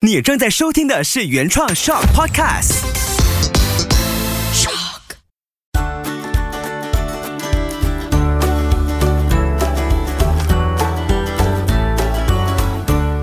[0.00, 2.84] 你正在收听的是原创 Shock Podcast。
[4.54, 5.16] Shock。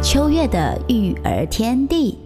[0.03, 2.24] 秋月的育儿天地。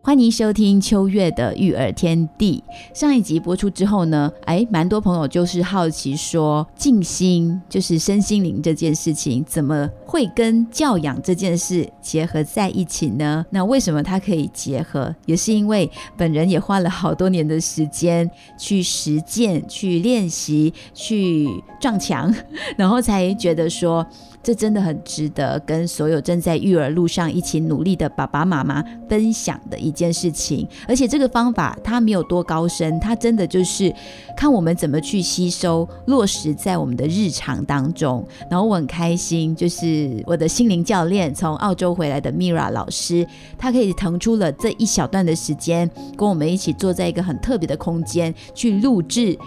[0.00, 2.62] 欢迎收听秋月的育儿天地。
[2.94, 13.44] 上一集播出之后呢，哎，蛮多朋友就是好奇说，静心就是身心灵这件事情，怎么会跟教养这件事结合在一起呢？
[13.50, 15.14] 那为什么它可以结合？
[15.26, 21.46] 也是因为本人也花了好多年的时间去实践、去练习、去
[21.78, 22.32] 撞墙，
[22.78, 24.06] 然后才觉得说。
[24.40, 30.68] 这真的很值得跟所有正在育儿路上一起努力的爸爸妈妈分享的一件事情。
[30.86, 33.92] 而且这个方法它没有多高深，它真的就是
[34.36, 38.24] 看我们怎么去吸收、落实在我们的日常当中。
[38.50, 49.38] 然后我很开心，就是我的心灵教练从澳洲回来的 Mira 老师，他可以腾出了这一小段的时间，跟我们一起坐在一个很特别的空间去录制。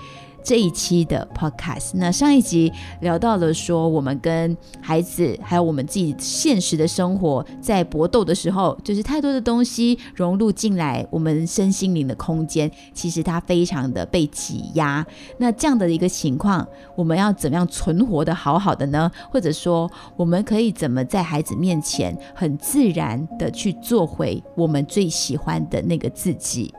[0.44, 15.06] 这一期的 podcast，那上一集聊到了说，我们跟孩子还有我们自己现实的生活在搏斗的时候，就是太多的东西融入进来，我们身心灵的空间，其实它非常的被挤压。
[15.38, 19.12] 那这样的一个情况，我们要怎么样存活的好好的呢？
[19.30, 26.74] 或者说，我们可以怎么在孩子面前很自然的去做回我们最喜欢的那个自己？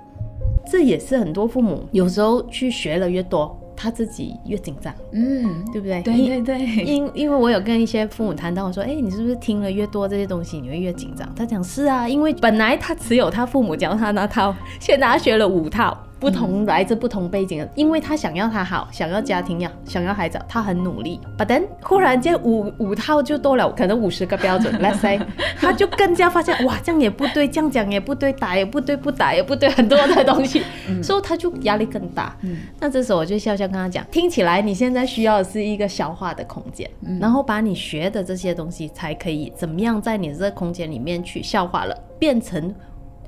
[0.70, 6.00] 这也是很多父母有时候去学了越多，他自己越紧张，嗯，对不对？
[6.02, 6.84] 对对对。
[6.84, 11.28] 因因为我有跟一些父母谈到，我说，哎，你是不是听了越多这些东西，你会越紧张？
[11.34, 15.96] 他讲是啊，因为本来他只有他父母教他那套，现在他学了五套。
[16.22, 21.18] 不同来自不同背景的，因为他想要他好，想要家庭要，想要孩子，他很努力。
[21.36, 25.20] But then 忽然间五五套就多了，可能五十个标准， Let's say，
[25.58, 30.62] 他就更加发现哇，这样也不对，这样讲也不对，打也不对，不打也不对，很多的东西，
[31.02, 32.36] 所以他就压力更大。
[32.78, 36.88] 那这时候我就笑笑跟他讲，听起来你现在需要的是一个消化的空间，
[37.20, 42.72] 然后把你学的这些东西才可以怎么样在你这个空间里面去消化了，变成。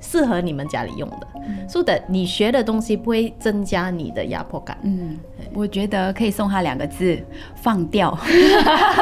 [0.05, 1.27] 适合你们家里用的，
[1.67, 4.77] 说的你学的东西不会增加你的压迫感。
[4.83, 5.17] 嗯，
[5.53, 7.17] 我觉得可以送他两个字：
[7.55, 8.15] 放掉。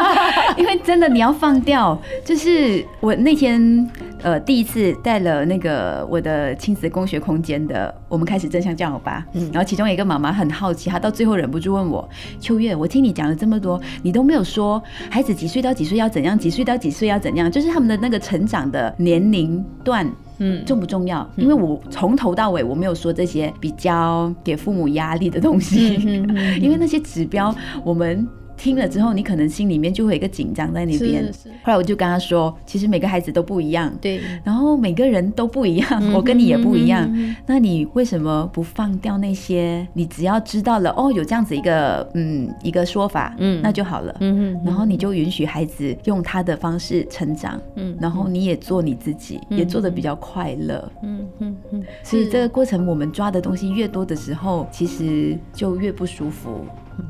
[0.58, 3.90] 因为真的你要放掉，就是我那天
[4.22, 9.26] 呃第一次带了那个我的亲子工学空间的，我们开始正向教育吧。
[9.34, 12.08] 嗯，然后其中一个妈妈很好奇，她到最后忍不住问我：
[12.40, 20.10] 秋月，我听你讲了这么多，你都没有说孩子几岁到几岁要怎样，几岁到几岁要怎样，就是他们的那个成长的年龄段。
[20.38, 21.28] 嗯，重不重要？
[21.36, 25.96] 因为我从头到尾我没有说这些比较给父母压力的东西，
[26.62, 28.28] 因为那些指标我们。
[28.64, 31.30] 听了之后，你可能心里面就会有一个紧张在那边。
[31.64, 37.14] 后来我就跟他说，其实每个孩子都不一样，对，然后每个人都不一样，我跟你也不一样。
[37.46, 39.86] 那你为什么不放掉那些？
[39.92, 44.16] 你只要知道了哦，有这样子一个嗯一个说法，嗯，那就好了。
[44.22, 50.90] 嗯然后你就允许孩子用他的方式成长，嗯，然后你也做你自己，也做的比较快乐。
[51.04, 51.84] 嗯嗯嗯。
[52.02, 56.66] 所以这个过程，我们抓的东西越多的时候，其实就越不舒服。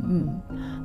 [0.09, 0.27] 嗯。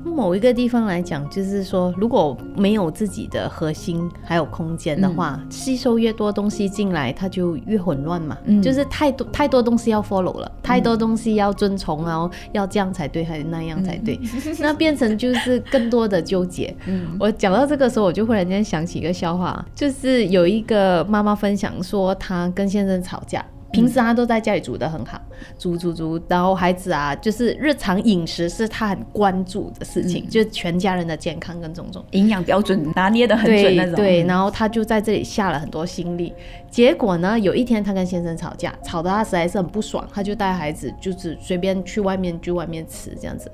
[0.04, 8.36] 某一个地方来讲，就是说，如果没有自己的核心还有空间的话，吸收越多东西进来，它就越混乱嘛。
[8.44, 14.19] 嗯，就是太多太多东西要 follow 了，太多东西要遵从，然后要这样才对，还是那样才对，
[14.60, 16.75] 那变成就是更多的纠结。
[16.86, 23.44] 嗯，我讲到这个时候，我就忽然间想起一个笑话，就是有一个妈妈分享说，她跟先生吵架。
[23.70, 25.20] 平时他都在家里煮的很好，
[25.58, 33.94] 煮煮煮，然后孩子啊，就是日常饮食是他很关注的事情，就是全家人的健康跟种种营养标准拿捏的很准那种。
[33.94, 36.32] 对，然后他就在这里下了很多心力。
[36.70, 43.50] 结果呢，有一天他跟先生吵架，吵得他实在是很不爽，他就带孩子就是随便去外面去外面吃这样子，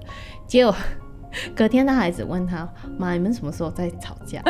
[0.46, 0.74] 结果。
[1.54, 2.68] 隔天，他孩子问他
[2.98, 4.40] ：“妈，你们什么时候在吵架？”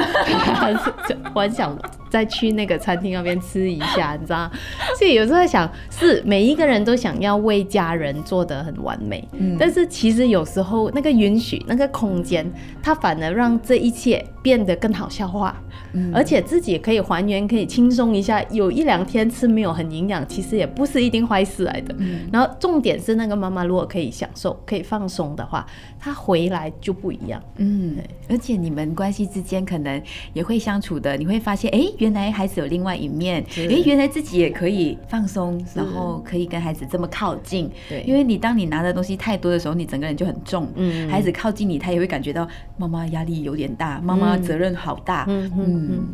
[1.34, 1.76] 我很想
[2.10, 4.50] 再去那个餐厅那边吃一下，你知道？
[4.98, 12.48] 所以有时候在想，是每一个人都想要为家人做得很完美，嗯，但是其实有时候那个允许、那个空间，
[12.82, 15.56] 它反而让这一切变得更好消化。
[15.96, 18.42] 嗯而且自己也可以还原，可以轻松一下。
[18.50, 21.94] 有一两天吃没有很营养，其实也不是一定坏事来的。
[22.32, 25.64] 然后重点是那个妈妈如果可以享受、可以放松的话，
[25.98, 27.42] 她回来就不一样。
[27.56, 27.96] 嗯，
[28.28, 30.00] 而且你们关系之间可能
[30.32, 37.70] 也会相处的，你会发现，哎，原来孩子有另外一面，哎，原来自己也可以放松，然后可以跟孩子这么靠近。
[37.88, 40.68] 对，因为你当你拿的东西太多的时候，你整个人就很重。
[40.76, 42.46] 嗯，孩子靠近你，他也会感觉到
[42.76, 45.24] 妈妈压力有点大，妈妈责任好大。
[45.28, 45.88] 嗯嗯。
[45.90, 46.08] 嗯，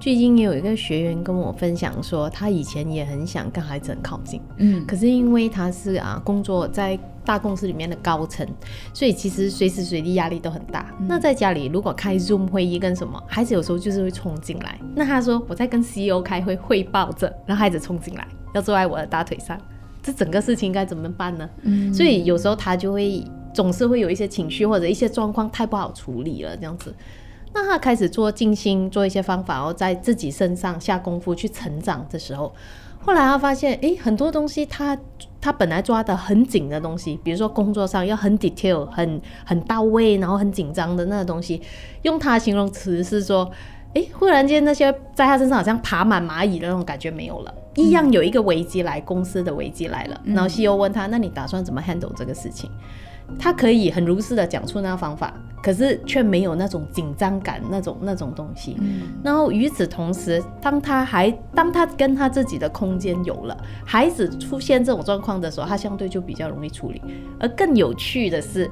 [0.00, 6.98] 最近也有一个学员跟我分享说，他以前也很想跟孩子很靠近，嗯可是因为他是啊工作在
[7.30, 8.44] 大公司里面的高层，
[8.92, 10.92] 所以其实随时随地压力都很大。
[11.06, 14.76] 那在家里如果开 Zoom 会议跟什么，孩子有时候就是会冲进来。
[14.96, 19.56] 那他说我在跟 CEO 开会汇报着，然后孩子冲进来要坐在我的大腿上，
[20.02, 21.48] 这整个事情该怎么办呢？
[21.62, 23.24] 嗯所以有时候他就会
[23.54, 26.92] 总是会有一些情绪或者一些状况太不好处理了，这样子。
[27.52, 32.52] 那他开始做静心，做一些方法，然后在自己身上下功夫去成长的时候，
[33.02, 34.96] 后来他发现，诶，很多东西他
[35.40, 41.60] 他本来抓的很紧的东西，比如说工作上要很 detail、很很到位，然后很紧张的那个东西，
[42.02, 43.50] 用他的形容词是说，
[43.94, 52.70] 诶，忽然间那些在他身上好像爬满蚂蚁的那种感觉没有了，一样有一个危机来，公司的危机来了，然后 CEO 问他，那你打算怎么 handle 这个事情？
[53.38, 55.32] 他可以很如实的讲出那个方法，
[55.62, 58.76] 可是却没有那种紧张感，那种那种东西。
[59.22, 67.00] 然后与此同时，当他还当他跟他自己的空间有了，孩子出现这种状况的时候，他相对就比较容易处理。
[67.38, 68.70] 而更有趣的是，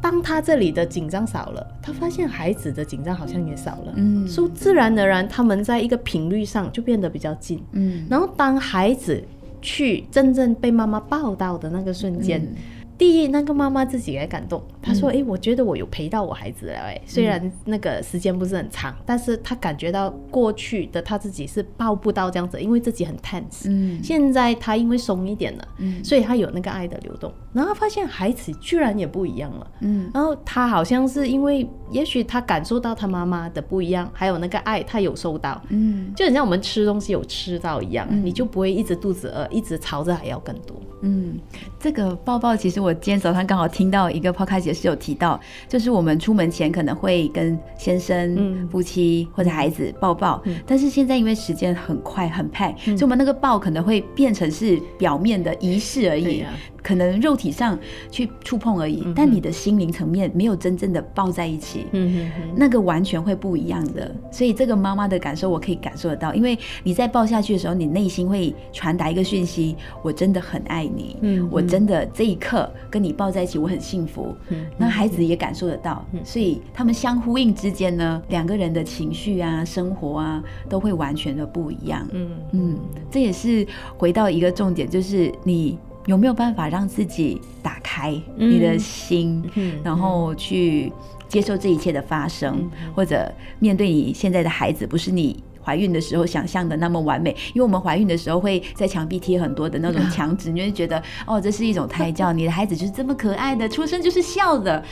[0.00, 7.62] 当他这里的紧张少了，他发现孩子的紧张好像也少了，嗯所以自然而然他们在一个频率上就变得比较近。
[7.72, 9.22] 嗯然后当孩子
[9.62, 12.54] 去真正被妈妈抱到的那个瞬间，嗯
[12.96, 23.66] 第一，那个妈妈自己也感动，她说：“哎，我觉得我有陪到我孩子了，哎，虽然那个时间不是很长，但是她感觉到过去的她自己是抱不到这样子，因为自己很 tense。
[23.66, 29.66] 嗯现在她因为松一点了，嗯所以她有那个爱的流动，然后发现孩子居然也不一样了。
[29.80, 40.76] 嗯然后她好像是因为，也许她感受到她妈妈的不一样，还有那个爱，她有收到，嗯就很像我们吃东西有吃到一样，你就不会一直肚子饿，一直朝着还要更多。
[41.06, 41.38] 嗯，
[41.78, 48.68] 这个抱抱，其实我今天早上刚好听到一个 podcast 也是有提到，就是我们出门前可能会跟先生、嗯。
[48.68, 56.44] 夫妻或者孩子抱抱，但是现在因为时间很快很派，所以我们那个抱可能会变成是表面的仪式而已。
[56.82, 57.78] 可能肉体上
[58.10, 64.14] 去触碰而已，但你的心灵层面没有真正的抱在一起，嗯哼哼，那个完全会不一样的。
[64.30, 74.34] 所以这个妈妈的感受我可以感受得到，因为你在抱下去的时候，你内心会传达一个讯息：我真的很爱你，嗯我真的这一刻跟你抱在一起，我很幸福。
[74.50, 82.06] 嗯那孩子也感受得到，所以他们相呼应之间呢，两个人的情绪啊、生活啊，都会完全的不一样。
[82.12, 82.78] 嗯嗯，
[83.10, 83.66] 这也是
[83.96, 90.92] 回到一个重点，就是你有没有办法让自己打开你的心，嗯然后去
[91.28, 95.42] 接受这一切的发生，或者面对你现在的孩子，不是你。
[95.64, 104.82] 怀孕的时候想象的那么完美，因为我们怀孕的时候会在墙壁贴很多的那种 墙纸，你就会觉得哦，这是一种胎教，你的孩子就是这么可爱的，出生就是笑的。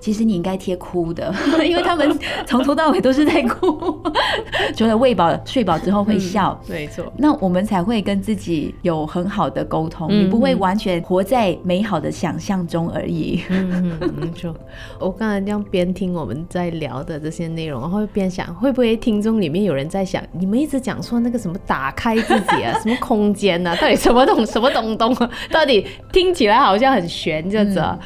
[0.00, 1.30] 其实你应该贴哭的，
[1.62, 4.00] 因为他们从头到尾都是在哭，
[4.74, 6.58] 除了喂饱、睡饱之后会笑。
[6.66, 7.12] 没错。
[7.18, 13.42] 那我们才会跟自己有很好的沟通，嗯你不会完全活在美好的想象中而已。
[13.50, 14.54] 嗯嗯，没错。
[14.98, 25.30] 我刚才这样边听我们在聊的这些内容，然后边想，会不会听众里面有人在想，你们一直讲说那个什么打开自己啊， 什么空间啊，到底什么东什么东东啊？
[25.50, 27.98] 到底听起来好像很玄这样子啊？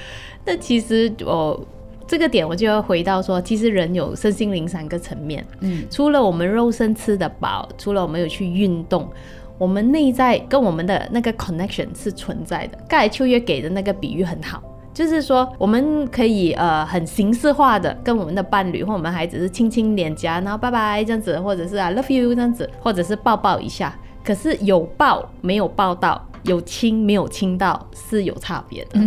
[0.45, 1.67] 那其实我。
[2.07, 9.09] 这个点我就要回到说，其实人有身心灵三个层面，嗯除了我们肉身吃得饱，除了我们有去运动，
[9.57, 12.79] 我们内在跟我们的那个 connection 是存在的。
[12.87, 14.63] 刚才秋月给的那个比喻很好，
[14.95, 23.95] 就是说我们可以呃很形式化的跟我们的伴侣或我们孩子是亲亲脸颊，然后拜拜这样子，或者是 I love you 这样子，或者是抱抱一下。
[24.25, 28.99] 可是有抱没有抱到，有亲没有亲到是有差别的。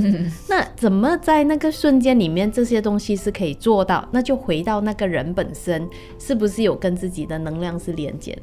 [0.47, 4.07] 那怎么在那个瞬间里面这些东西是可以做到？
[4.11, 5.89] 那就回到那个人本身
[6.19, 8.41] 是不是有跟自己的能量是连接的？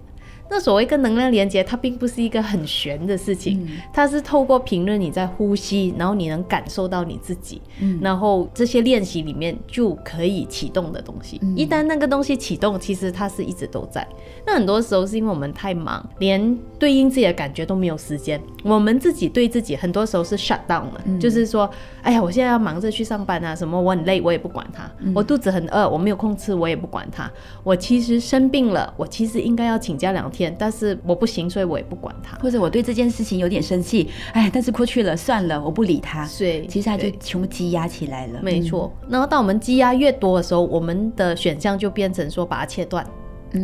[0.51, 11.41] 那所谓跟能量连接，它并不是一个很玄的事情，它是透过评论你在呼吸，然后你能感受到你自己，嗯然后这些练习里面就可以启动的东西。
[11.57, 14.07] 一旦那个东西启动，其实它是一直都在。
[14.47, 18.41] 那很多时候是因为我们太忙，连对应自己的感觉都没有时间。
[18.63, 21.69] 我们自己对自己很多时候是 shut down 了，就是说，
[22.03, 24.83] 哎呀，我现在要忙着去上班啊，什么我很累，我也不管它；
[25.15, 27.31] 我肚子很饿，我没有空吃，我也不管它。
[27.63, 32.37] 我其实生病了，我其实应该要请假两天，但是我不行，所以我也不管他。
[32.39, 36.29] 或者我对这件事情有点生气，哎，但是过去了，算了，我不理他。
[36.37, 38.41] 对其实他就全部积压起来了。
[38.43, 43.07] 没错，然后当我们积压越多的时候，我们的选项就变成说把它切断，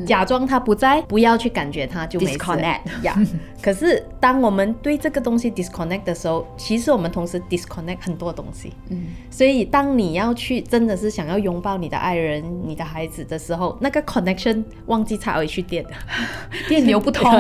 [0.07, 3.17] 假装他不在，不要去感觉他就没事 Disconnect 呀。
[3.63, 8.73] 可是当我们对这个东西 disconnect 的时候，其实我们同时 disconnect 很多东西。
[8.89, 15.91] 嗯，所以当你要去真的是想要拥抱你的爱人、你的孩子的时候，那个 connection 忘记插回去电了，
[16.69, 17.31] 电流不通。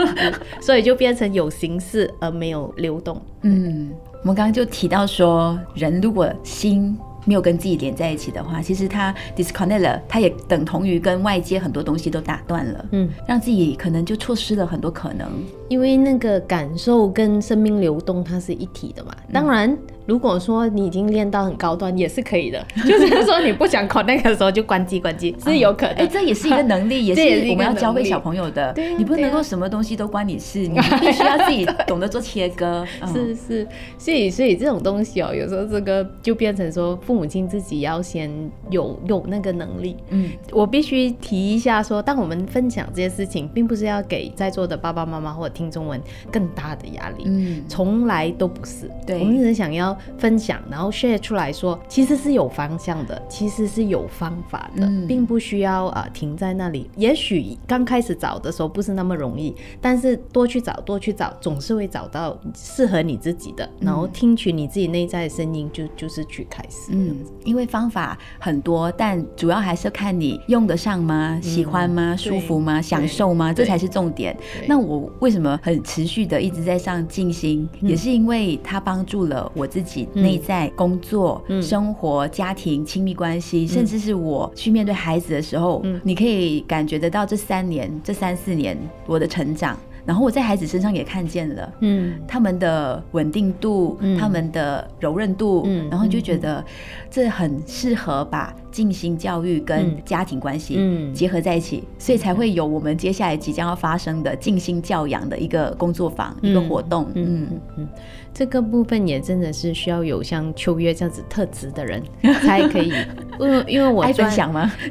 [0.60, 3.20] 所以就变成有形式而没有流动。
[3.42, 3.92] 嗯，
[4.22, 6.98] 我们刚刚就提到说，人如果心
[7.30, 15.28] 没有跟自己连在一起的话，其实他 disconnect 了，他也等同于跟外界很多东西都打断了，嗯，让自己可能就错失了很多可能。
[15.68, 19.14] 因为那个感受跟生命流动它是一体的嘛。
[19.32, 19.78] 当然，
[20.10, 22.66] 如果说你已经练到很高端，也是可以的。
[22.84, 25.94] 就是说你不想 connect 的时候就关机关机， 是有可能。
[25.98, 27.20] 哎，这也是一个能力，也是
[27.52, 28.74] 我们要教会小朋友的。
[28.98, 32.84] 你不能够什么东西都关你事，你必须要自己懂得做切割。
[33.00, 38.28] 嗯是是，所以所以这种东西哦，有时候这个就变成说，父母亲自己要先
[38.68, 39.96] 有有那个能力。
[40.08, 46.00] 嗯我必须提一下说，当我们分享这些事情，并不是要给在座的爸爸妈妈或者听众们
[46.32, 47.22] 更大的压力。
[47.26, 56.90] 嗯从来都不是，对我们只是想要分享，然后 share 出来说，其实是有方向的，其实是有方法的，嗯并不需要啊、呃停在那里。
[56.96, 66.90] 也许刚开始找的时候不是那么容易，但是多去找，多去找，总是会找到适合你自己的，然后听取你自己内在的声音，就就是去开始。
[66.92, 71.38] 嗯，因为方法很多，但主要还是看你用得上吗？
[71.42, 72.16] 喜欢吗？
[72.16, 72.80] 舒服吗？
[72.82, 73.52] 享受吗？
[73.52, 74.36] 这才是重点。
[74.66, 79.79] 那我为什么很持续的一直在上静心，也是因为它帮助了我自己
[80.14, 81.62] 内在、工作、嗯。
[81.62, 86.00] 生活、家庭、亲密关系，甚至是我去面对孩子的时候，嗯。
[86.04, 91.72] 你可以感觉得到这三年、这三四年我的成长，然后我在孩子身上也看见了。
[91.80, 92.20] 嗯。
[92.26, 94.18] 他们的稳定度，嗯。
[94.18, 96.64] 他们的柔韧度，嗯然后就觉得
[97.10, 99.96] 这很适合把静心教育跟嗯。
[100.04, 101.12] 家庭关系嗯。
[101.12, 107.06] 结合在一起，所以才会有我们接下来即将要发生的静心教养的一个工作坊、一个活动。
[107.14, 107.46] 嗯。
[107.50, 107.88] 嗯嗯，
[108.32, 112.02] 这个部分也真的是需要有像秋月这样子特质的人
[112.42, 112.92] 才可以，
[113.38, 114.72] 因为因为我爱分专享吗？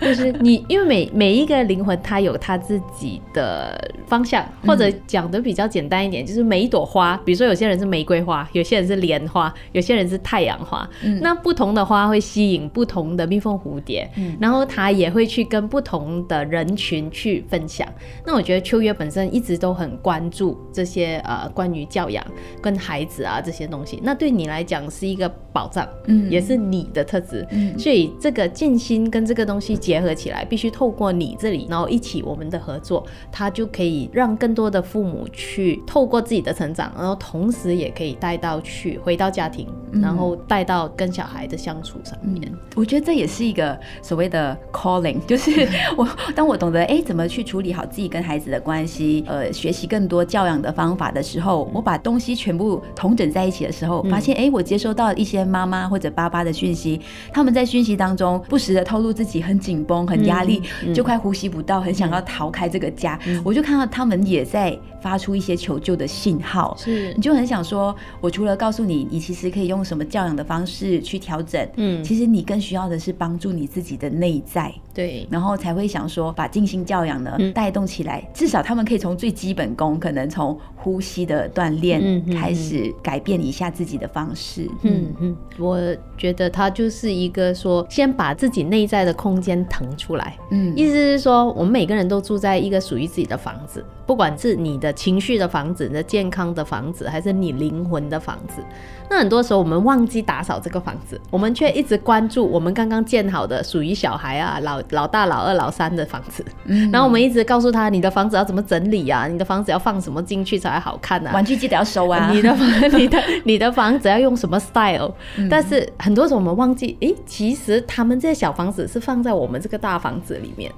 [0.00, 10.88] 就是你，因为每每一个灵魂，它有它自己的方向，或者讲的比较简单一点，就是每一朵花，比如说有些人是玫瑰花，有些人是莲花，有些人是太阳花，
[11.20, 14.08] 那不同的花会吸引不同的蜜蜂、蝴蝶，
[14.38, 17.88] 然后它也会去跟不同的人群去分享。
[18.26, 22.24] 那我觉得秋月本身一直都很关注这些呃关于教养
[22.60, 26.28] 跟孩子啊这些东西，那对你来讲是一个保障，嗯。
[26.30, 27.78] 也是你的特质，嗯。
[27.78, 42.52] 所以这个静心跟这个东西结合起来，必须透过你这里，然后一起我们的合作，它就可以让更多的父母去透过自己的成长，然后同时也可以带到去回到家庭，然后带到跟小孩的相处上面。
[42.74, 57.00] 我觉得这也是一个所谓的 calling， 就是我当我懂得哎怎么去处理好自己跟孩子的关系，呃，学习更多教养的方法的时候，我把东西全部统整在一起的时候，发现哎，我接收到一些妈妈或者爸爸的讯息，
[57.32, 60.62] 他们在讯息当中不时的透露自己很紧绷、很压力，
[60.94, 67.12] 就快呼吸不到，很想要逃开这个家，我就看到他们也在发出一些求救的信号，是。
[67.14, 72.02] 你就很想说，我除了告诉你，你其实可以用什么教养的方式去调整，嗯。
[72.02, 77.52] 其实你更需要的是帮助你自己的内在，对，然后才会想说把静心教养呢嗯。
[77.52, 84.68] 带动起来，至少他们可以从最基本功，可能从呼吸的锻炼嗯嗯开始改变一下自己的方式。
[84.82, 85.78] 嗯嗯，我
[86.18, 90.36] 觉得它就是一个说，先把自己内在的空间腾出来。
[90.50, 90.76] 嗯。
[90.76, 98.60] 意思是说，我们每个人都住在一个属于自己的房子，不管是你的情绪的房子、你的健康的房子，还是你灵魂的房子。
[99.08, 106.90] 那很多时候我们忘记打扫这个房子，我们却一直关注我们刚刚建好的属于小孩啊、老老大、老二、老三的房子，嗯。
[106.90, 112.30] 然后我们一直告诉他，你的房子要怎么整理啊，你的房子要放什么进去才会好看啊，玩具记得要收啊。
[112.32, 115.12] 你的房、你的、你的房子要用什么 style？、
[115.50, 120.70] 但是很多时候我们忘记，诶，其实他们这些小房子是放在我们这个大房子里面。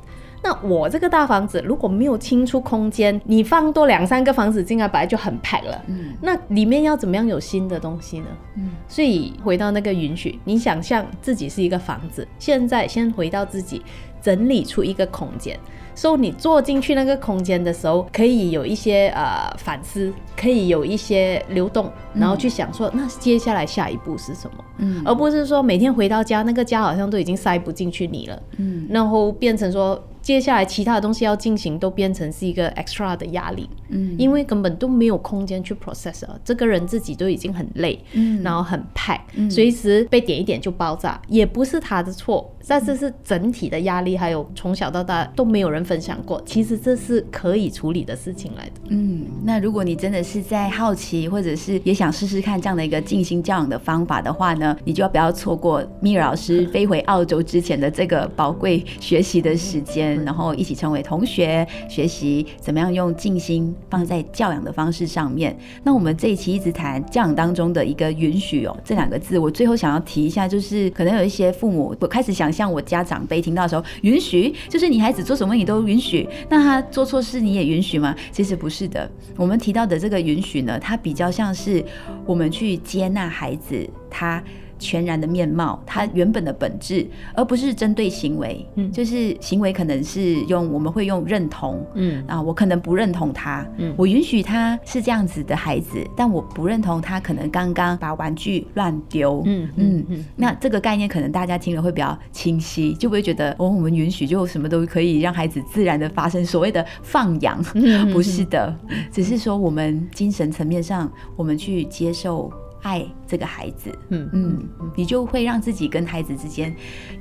[0.43, 5.83] 那我这个大房子如果没有清出空间，你放多两三个房子进来，本来就很 pack 了。
[5.87, 8.27] 嗯那里面要怎么样有新的东西呢？
[8.57, 13.81] 嗯所以回到那个允许，你想象自己是一个房子，现在先回到自己，
[14.21, 15.59] 整理出一个空间。
[15.95, 24.65] 所以你坐进去那个空间的时候，可以有一些呃反思，可以有一些流动，然后去想说，那接下来下一步是什么？
[24.79, 30.03] 嗯，而不是说每天回到家，那个家好像都已经塞不进去你了，嗯，然后变成说。
[30.25, 36.41] 接下来其他的东西要进行，都变成是一个 extra 的压力，嗯，因为根本都没有空间去 process 了。
[36.43, 39.21] 这个人自己都已经很累，嗯，然后很 pack，
[39.51, 42.51] 随时被点一点就爆炸，也不是他的错。
[42.67, 46.43] 但是是整体的压力，还有从小到大都没有人分享过。
[46.47, 48.73] 其实这是可以处理的事情来的。
[48.88, 65.55] 嗯，那如果你真的是在好奇，或者是也想试试看这样的一个静心教养的方法的话呢，你就要不要错过米尔老师 飞回澳洲之前的这个宝贵学习的时间，然后一起成为同学，学习怎么样用静心放在教养的方式上面。
[65.83, 72.55] 那我们这一期一直谈教养当中的一个允许哦这两个字，我最后想要提一下，就是可能有一些父母我开始想。
[72.55, 78.14] 象我家长辈听到的时候，允许就是你孩子做什么你都都允许，那他做错事你也允许吗？
[78.31, 79.11] 其实不是的。
[79.37, 81.85] 我们提到的这个允许呢，它比较像是
[82.25, 84.40] 我们去接纳孩子他。
[84.85, 88.67] 全然的面貌，它原本的本质，而不是针对行为。
[88.75, 91.83] 嗯，就是行为可能是用我们会用认同。
[91.95, 93.67] 嗯啊，我可能不认同他。
[93.79, 99.43] 嗯，我允许他是这样子的孩子，但我不认同他可能刚刚把玩具乱丢。
[99.47, 100.25] 嗯嗯嗯。
[100.37, 107.62] 那这个概念可能大家听了会比较清晰，就不会觉得哦，我们允许就什么都可以让孩子自然的发生所谓的放养。
[108.12, 108.76] 不是的，
[109.11, 112.53] 只是说我们精神层面上，我们去接受。
[112.85, 116.73] 爱这个孩子，嗯嗯，你就会让自己跟孩子之间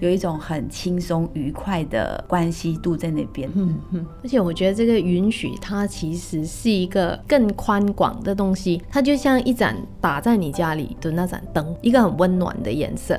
[0.01, 4.05] 有一种很轻松愉快的关系度在那边，嗯嗯。
[4.21, 13.17] 而且我觉得这个允许，它其实是一个更宽广的东西，它就像一盏打在你家里的那盏灯，一个很温暖的颜色，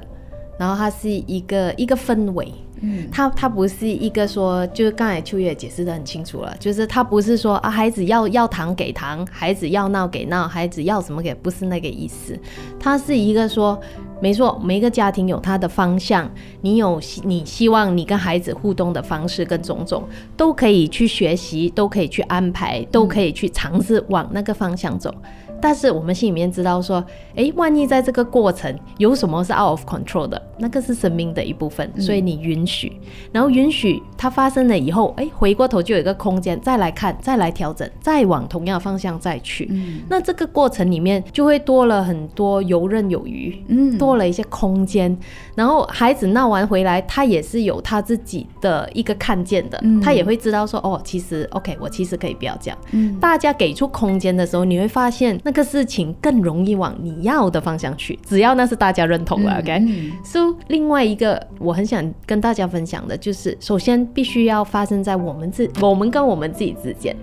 [0.58, 2.52] 然后它是一个一个氛围。
[2.86, 12.38] 嗯，他他不是一个说，就是刚才秋月解释的很清楚了，就是他不是说啊，孩子要要糖给糖，孩子要闹给闹，孩子要什么给，不是那个意思。
[12.78, 13.80] 他是一个说，
[14.20, 25.14] 没错，每一个家庭有他的方向，你有你希望你跟孩子互动的方式跟种种，都可以去学习，都可以去安排，都可以去尝试往那个方向走。
[25.60, 27.02] 但是我们心里面知道说，
[27.34, 32.92] 哎，万一在这个过程有什么是 out of control 的，那个是生命的一部分，所以你允许，
[33.32, 39.70] 然后允许它发生了以后，哎，回过头就有一个空间再来看，再来调整，再往同样的方向再去。
[40.06, 45.16] 那这个过程里面就会多了很多游刃有余，嗯，多了一些空间。
[45.54, 52.78] 然后孩子闹完回来，他也是有他自己的一个看见的，他也会知道说，哦，其实 OK，我其实可以不要这样。
[52.90, 55.53] 嗯，大家给出空间的时候，你会发现那。
[55.54, 60.12] 个事情更容易往你要的方向去，只要那是大家认同了，OK。
[60.22, 67.16] So，另外一个我很想跟大家分享的就是，首先必须要发生在我们自我们跟我们自己之间。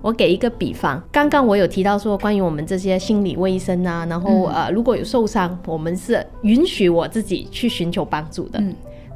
[0.00, 8.62] 我给一个比方，刚刚我有提到说，关于我们这些心理卫生啊，然后呃，如果有受伤，我们是允许我自己去寻求帮助的。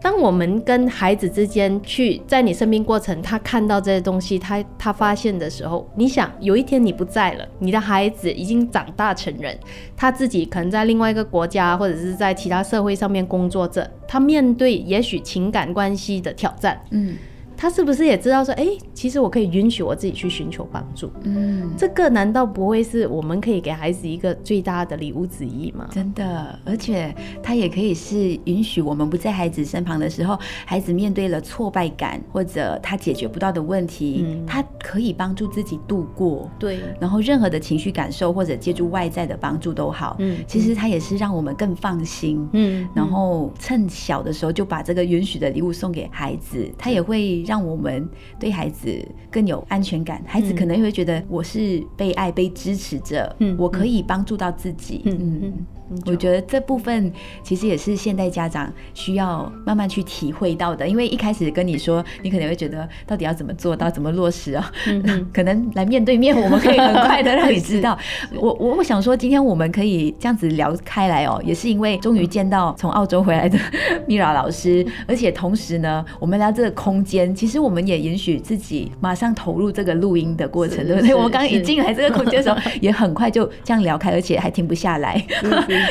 [0.03, 9.57] 当我们跟孩子之间去在你生命过程，他看到这些东西，他他发现的时候，你想有一天你不在了，你的孩子已经长大成人，
[9.97, 17.17] 他自己可能在另外一个国家或者是在其他社会上面工作着，他面对也许情感关系的挑战，嗯。
[17.63, 21.09] 他是不是也知道说，哎，其实我可以允许我自己去寻求帮助？
[21.23, 25.87] 嗯，这个难道不会是我们可以给孩子一个最大的礼物之一吗？
[25.93, 36.51] 真的，而且他也可以是允许我们不在孩子身旁的时候，孩子面对了挫败感或者他解决不到的问题，他可以帮助自己度过。
[36.59, 42.45] 对，然后任何的情绪感受或者借助外在的帮助都好，嗯，其实他也是让我们更放心。
[42.55, 47.45] 嗯，然后趁小的时候就把这个允许的礼物送给孩子，他也会。
[47.52, 55.41] 让我们对孩子更有安全感，孩子可能会觉得我是被爱、被支持着，嗯，我可以帮助到自己，嗯。
[55.43, 55.67] 嗯。
[56.07, 64.73] 我觉得这部分其实也是现代家长需要慢慢去体会到的，因为一开始跟你说，你可能会觉得到底要怎么做到，怎么落实啊？
[65.33, 67.99] 可能来面对面，我们可以很快的让你 知道。
[68.35, 73.59] 我我我想说，今天我们可以这样子聊开来哦，也是因为终于见到从澳洲回来的
[74.07, 81.15] 米拉老师，而且同时呢，我们聊这个空间，其实我们也允许自己马上投入这个录音的过程，对不对？
[81.15, 85.23] 我们刚刚一进来这个空间的时候，也很快就这样聊开，而且还停不下来。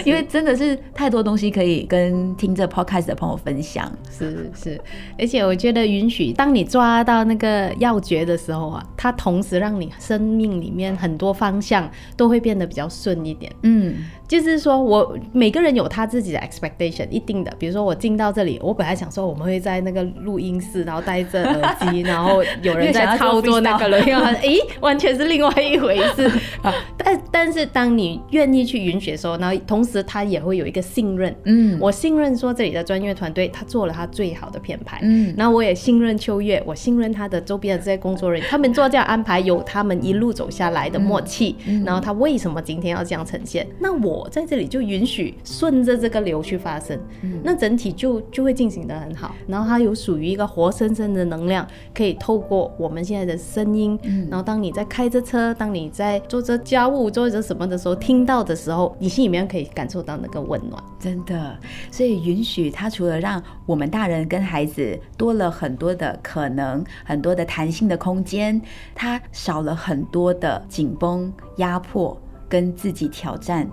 [0.06, 3.92] 因为真的是太多东西可以跟听着 podcast 的朋友分享。
[4.10, 4.80] 是是，
[5.18, 13.52] 而且我觉得允许，当你抓到那个要诀的时候啊，它同时让你生命里面很多方向都会变得比较顺一点。
[13.64, 13.96] 嗯，
[14.28, 17.52] 就是说我每个人有他自己的 expectation，一定的。
[17.58, 26.30] 比如说我进到这里，我本来想说我们会在那个录音室，然后戴着耳机， 然后有人在操作那个轮椅，哎，完全是另外一回事
[26.62, 26.74] 啊。
[26.98, 31.78] 但但是当你愿意去允许的时候，然后同时他也会有一个信任，嗯。
[31.80, 35.34] 我信任说这里的专业团队他做了他最好的品牌，嗯。
[35.38, 43.66] 然后我也信任秋月，我信任他的周边的这些工作人员，他们做这样安排有他们一路走下来的默契，嗯然后他为什么今天要这样呈现？
[43.80, 47.40] 那我在这里就允许顺着这个流去发生，嗯。
[47.42, 54.28] 那整体就就会进行的很好，然后它有属于一个活生生的能量，可以透过我们现在的声音，嗯。
[54.30, 60.84] 然后当你在开着车，当你在做着家务、做着什么的时候，听到的时候，你心里面可以感受到那个温暖。
[61.00, 61.58] 真的，
[61.92, 68.62] 所以允许它，除了让我们大人跟孩子多了很多的可能，很多的弹性的空间，
[68.94, 73.68] 它少了很多的紧绷、压迫跟自己挑战。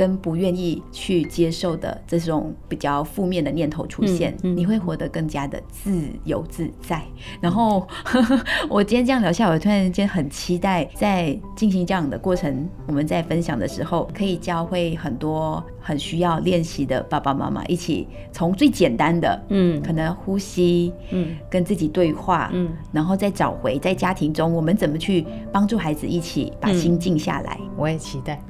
[0.00, 7.02] 跟不愿意去接受的这种比较负面的念头出现，嗯嗯你会活得更加的自由自在。
[7.38, 7.86] 然后
[8.70, 27.58] 我今天这样聊下，我突然间很期待在进行这样的过程，我们在分享的时候，可以教会很多很需要练习的爸爸妈妈一起从最简单的，嗯可能呼吸，嗯跟自己对话，嗯，然后再找回在家庭中我们怎么去帮助孩子一起把心静下来。
[27.76, 28.40] 我也期待。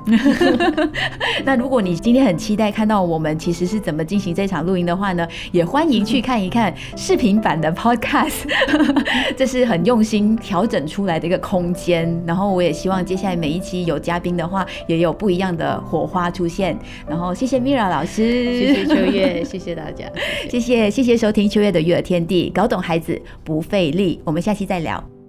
[1.45, 8.43] 那如果你今天很期待看到我们其实是怎么进行这场录音的话呢，也欢迎去看一看视频版的 podcast，
[9.37, 12.21] 这是很用心调整出来的一个空间。
[12.27, 16.77] 然后我也希望接下来每一期有嘉宾的话，也有不一样的火花出现。
[17.07, 18.25] 然后谢谢 Mira 老师，
[18.59, 20.11] 谢谢秋月，谢谢大家。
[20.49, 24.21] 谢谢谢谢收听秋月的育儿天地，搞懂孩子不费力。
[24.25, 25.20] 我们下期再聊。